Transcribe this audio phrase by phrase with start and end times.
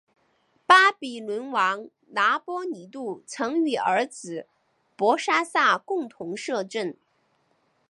[0.65, 4.47] 巴比伦王拿波尼度曾与儿子
[4.95, 6.95] 伯沙撒共同摄政。